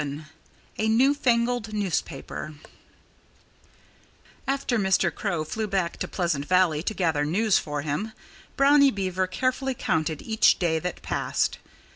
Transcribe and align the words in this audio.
VII 0.01 0.23
A 0.79 0.89
NEWFANGLED 0.89 1.73
NEWSPAPER 1.73 2.55
After 4.47 4.79
Mr. 4.79 5.13
Crow 5.13 5.43
flew 5.43 5.67
back 5.67 5.97
to 5.97 6.07
Pleasant 6.07 6.45
Valley 6.47 6.81
to 6.81 6.95
gather 6.95 7.23
news 7.23 7.59
for 7.59 7.83
him, 7.83 8.11
Brownie 8.57 8.89
Beaver 8.89 9.27
carefully 9.27 9.75
counted 9.75 10.23
each 10.23 10.57
day 10.57 10.79
that 10.79 11.03
passed. 11.03 11.59